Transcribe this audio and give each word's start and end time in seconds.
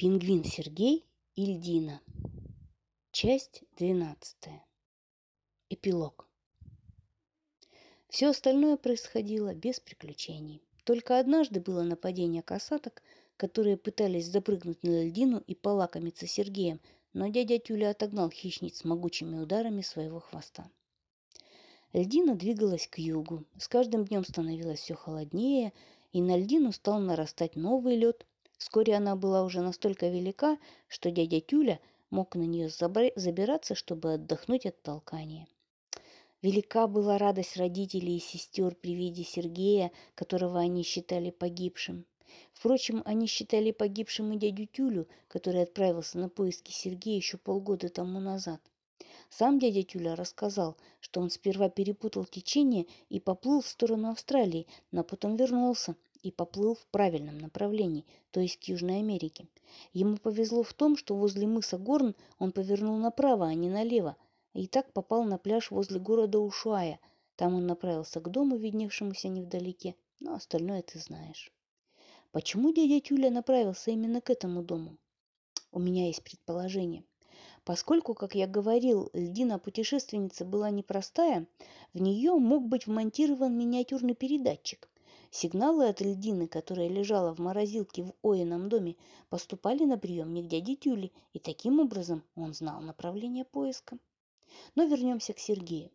Пингвин 0.00 0.44
Сергей 0.44 1.04
и 1.34 1.44
льдина. 1.44 2.00
Часть 3.10 3.64
12. 3.78 4.36
Эпилог. 5.70 6.28
Все 8.08 8.28
остальное 8.28 8.76
происходило 8.76 9.52
без 9.56 9.80
приключений. 9.80 10.62
Только 10.84 11.18
однажды 11.18 11.58
было 11.58 11.82
нападение 11.82 12.42
касаток, 12.42 13.02
которые 13.36 13.76
пытались 13.76 14.26
запрыгнуть 14.26 14.84
на 14.84 15.02
льдину 15.02 15.42
и 15.44 15.56
полакомиться 15.56 16.28
Сергеем, 16.28 16.78
но 17.12 17.26
дядя 17.26 17.58
Тюля 17.58 17.90
отогнал 17.90 18.30
хищниц 18.30 18.84
могучими 18.84 19.40
ударами 19.40 19.80
своего 19.80 20.20
хвоста. 20.20 20.70
Льдина 21.92 22.36
двигалась 22.36 22.86
к 22.86 22.98
югу. 22.98 23.46
С 23.58 23.66
каждым 23.66 24.04
днем 24.04 24.24
становилось 24.24 24.78
все 24.78 24.94
холоднее, 24.94 25.72
и 26.12 26.22
на 26.22 26.38
льдину 26.38 26.70
стал 26.70 27.00
нарастать 27.00 27.56
новый 27.56 27.96
лед. 27.96 28.24
Вскоре 28.58 28.96
она 28.96 29.14
была 29.14 29.44
уже 29.44 29.60
настолько 29.62 30.08
велика, 30.08 30.58
что 30.88 31.10
дядя 31.10 31.40
Тюля 31.40 31.80
мог 32.10 32.34
на 32.34 32.42
нее 32.42 32.68
забираться, 32.68 33.74
чтобы 33.74 34.14
отдохнуть 34.14 34.66
от 34.66 34.82
толкания. 34.82 35.46
Велика 36.42 36.86
была 36.88 37.18
радость 37.18 37.56
родителей 37.56 38.16
и 38.16 38.20
сестер 38.20 38.74
при 38.74 38.94
виде 38.94 39.24
Сергея, 39.24 39.92
которого 40.14 40.58
они 40.58 40.82
считали 40.82 41.30
погибшим. 41.30 42.04
Впрочем, 42.52 43.02
они 43.04 43.26
считали 43.26 43.70
погибшим 43.70 44.32
и 44.32 44.38
дядю 44.38 44.66
Тюлю, 44.66 45.08
который 45.28 45.62
отправился 45.62 46.18
на 46.18 46.28
поиски 46.28 46.72
Сергея 46.72 47.16
еще 47.16 47.38
полгода 47.38 47.88
тому 47.88 48.20
назад. 48.20 48.60
Сам 49.30 49.58
дядя 49.58 49.82
Тюля 49.82 50.16
рассказал, 50.16 50.76
что 51.00 51.20
он 51.20 51.30
сперва 51.30 51.68
перепутал 51.68 52.24
течение 52.24 52.86
и 53.08 53.20
поплыл 53.20 53.60
в 53.60 53.68
сторону 53.68 54.10
Австралии, 54.10 54.66
но 54.90 55.04
потом 55.04 55.36
вернулся 55.36 55.96
и 56.22 56.30
поплыл 56.30 56.74
в 56.74 56.86
правильном 56.86 57.38
направлении, 57.38 58.04
то 58.30 58.40
есть 58.40 58.58
к 58.58 58.64
Южной 58.64 58.98
Америке. 58.98 59.46
Ему 59.92 60.16
повезло 60.16 60.62
в 60.62 60.72
том, 60.74 60.96
что 60.96 61.14
возле 61.14 61.46
мыса 61.46 61.78
Горн 61.78 62.14
он 62.38 62.52
повернул 62.52 62.96
направо, 62.96 63.46
а 63.46 63.54
не 63.54 63.68
налево, 63.68 64.16
и 64.54 64.66
так 64.66 64.92
попал 64.92 65.24
на 65.24 65.38
пляж 65.38 65.70
возле 65.70 66.00
города 66.00 66.38
Ушуая. 66.38 67.00
Там 67.36 67.54
он 67.54 67.66
направился 67.66 68.20
к 68.20 68.30
дому, 68.30 68.56
видневшемуся 68.56 69.28
невдалеке, 69.28 69.94
но 70.20 70.34
остальное 70.34 70.82
ты 70.82 70.98
знаешь. 70.98 71.52
Почему 72.32 72.72
дядя 72.72 73.00
Тюля 73.00 73.30
направился 73.30 73.90
именно 73.90 74.20
к 74.20 74.30
этому 74.30 74.62
дому? 74.62 74.96
У 75.70 75.78
меня 75.78 76.06
есть 76.06 76.22
предположение. 76.22 77.04
Поскольку, 77.64 78.14
как 78.14 78.34
я 78.34 78.46
говорил, 78.46 79.10
льдина 79.12 79.58
путешественница 79.58 80.44
была 80.44 80.70
непростая, 80.70 81.46
в 81.92 82.00
нее 82.00 82.32
мог 82.34 82.66
быть 82.66 82.86
вмонтирован 82.86 83.56
миниатюрный 83.56 84.14
передатчик. 84.14 84.88
Сигналы 85.30 85.88
от 85.88 86.00
льдины, 86.00 86.48
которая 86.48 86.88
лежала 86.88 87.34
в 87.34 87.38
морозилке 87.38 88.04
в 88.04 88.14
Оином 88.22 88.68
доме, 88.68 88.96
поступали 89.28 89.84
на 89.84 89.98
приемник 89.98 90.46
дяди 90.46 90.74
Тюли, 90.74 91.12
и 91.34 91.38
таким 91.38 91.80
образом 91.80 92.22
он 92.34 92.54
знал 92.54 92.80
направление 92.80 93.44
поиска. 93.44 93.98
Но 94.74 94.84
вернемся 94.84 95.34
к 95.34 95.38
Сергею. 95.38 95.90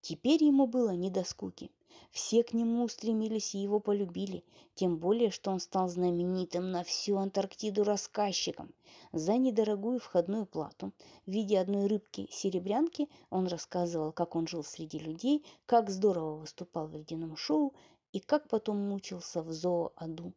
Теперь 0.00 0.44
ему 0.44 0.68
было 0.68 0.90
не 0.90 1.10
до 1.10 1.24
скуки. 1.24 1.70
Все 2.12 2.44
к 2.44 2.52
нему 2.52 2.84
устремились 2.84 3.54
и 3.54 3.58
его 3.58 3.80
полюбили, 3.80 4.44
тем 4.74 4.98
более, 4.98 5.30
что 5.30 5.50
он 5.50 5.60
стал 5.60 5.88
знаменитым 5.88 6.70
на 6.70 6.84
всю 6.84 7.16
Антарктиду 7.16 7.82
рассказчиком. 7.82 8.72
За 9.12 9.36
недорогую 9.36 9.98
входную 9.98 10.46
плату 10.46 10.92
в 11.26 11.30
виде 11.30 11.58
одной 11.58 11.86
рыбки-серебрянки 11.88 13.08
он 13.30 13.48
рассказывал, 13.48 14.12
как 14.12 14.36
он 14.36 14.46
жил 14.46 14.62
среди 14.62 14.98
людей, 14.98 15.44
как 15.66 15.90
здорово 15.90 16.36
выступал 16.36 16.86
в 16.86 16.94
ледяном 16.94 17.36
шоу 17.36 17.74
и 18.16 18.20
как 18.20 18.48
потом 18.48 18.78
мучился 18.78 19.42
в 19.42 19.52
зооаду. 19.52 20.32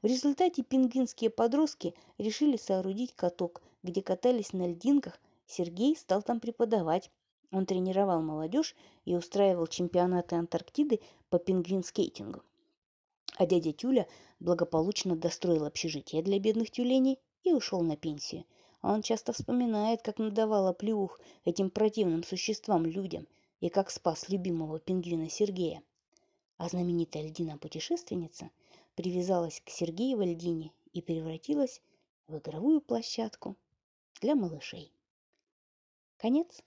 В 0.00 0.06
результате 0.06 0.62
пингвинские 0.62 1.28
подростки 1.28 1.94
решили 2.16 2.56
соорудить 2.56 3.14
каток, 3.14 3.60
где 3.82 4.00
катались 4.00 4.54
на 4.54 4.66
льдинках. 4.66 5.20
Сергей 5.46 5.94
стал 5.94 6.22
там 6.22 6.40
преподавать. 6.40 7.10
Он 7.50 7.66
тренировал 7.66 8.22
молодежь 8.22 8.74
и 9.04 9.14
устраивал 9.14 9.66
чемпионаты 9.66 10.36
Антарктиды 10.36 11.00
по 11.28 11.38
пингвин-скейтингу. 11.38 12.40
А 13.36 13.44
дядя 13.44 13.74
Тюля 13.74 14.06
благополучно 14.40 15.14
достроил 15.14 15.66
общежитие 15.66 16.22
для 16.22 16.38
бедных 16.38 16.70
тюленей 16.70 17.18
и 17.42 17.52
ушел 17.52 17.82
на 17.82 17.98
пенсию. 17.98 18.46
А 18.80 18.94
он 18.94 19.02
часто 19.02 19.34
вспоминает, 19.34 20.00
как 20.00 20.18
надавала 20.18 20.72
плюх 20.72 21.20
этим 21.44 21.68
противным 21.68 22.24
существам 22.24 22.86
людям 22.86 23.28
и 23.60 23.68
как 23.68 23.90
спас 23.90 24.30
любимого 24.30 24.80
пингвина 24.80 25.28
Сергея 25.28 25.82
а 26.58 26.68
знаменитая 26.68 27.22
льдина-путешественница 27.22 28.50
привязалась 28.94 29.62
к 29.64 29.70
Сергеевой 29.70 30.34
льдине 30.34 30.72
и 30.92 31.00
превратилась 31.00 31.80
в 32.26 32.36
игровую 32.36 32.80
площадку 32.80 33.56
для 34.20 34.34
малышей. 34.34 34.92
Конец. 36.18 36.62